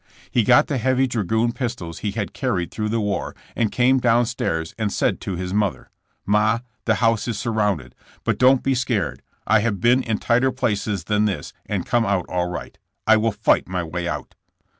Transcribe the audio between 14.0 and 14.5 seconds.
out."